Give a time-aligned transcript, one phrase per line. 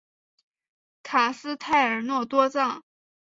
[1.03, 2.83] 卡斯泰尔诺多藏。